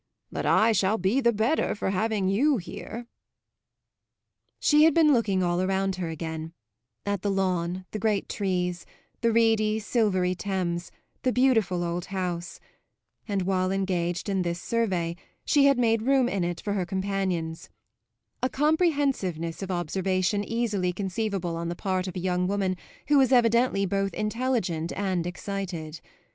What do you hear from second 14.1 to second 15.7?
in this survey she